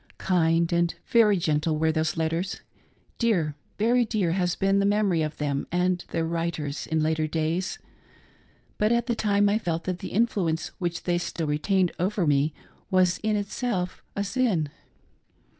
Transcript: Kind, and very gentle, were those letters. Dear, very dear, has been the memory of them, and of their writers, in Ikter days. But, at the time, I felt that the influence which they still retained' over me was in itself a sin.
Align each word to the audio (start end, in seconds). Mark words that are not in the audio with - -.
Kind, 0.17 0.73
and 0.73 0.95
very 1.05 1.37
gentle, 1.37 1.77
were 1.77 1.91
those 1.91 2.17
letters. 2.17 2.61
Dear, 3.19 3.55
very 3.77 4.03
dear, 4.03 4.31
has 4.31 4.55
been 4.55 4.79
the 4.79 4.85
memory 4.87 5.21
of 5.21 5.37
them, 5.37 5.67
and 5.71 6.01
of 6.01 6.07
their 6.07 6.25
writers, 6.25 6.87
in 6.87 6.97
Ikter 7.01 7.29
days. 7.29 7.77
But, 8.79 8.91
at 8.91 9.05
the 9.05 9.13
time, 9.13 9.47
I 9.47 9.59
felt 9.59 9.83
that 9.83 9.99
the 9.99 10.13
influence 10.13 10.69
which 10.79 11.03
they 11.03 11.19
still 11.19 11.45
retained' 11.45 11.91
over 11.99 12.25
me 12.25 12.51
was 12.89 13.19
in 13.19 13.35
itself 13.35 14.01
a 14.15 14.23
sin. 14.23 14.69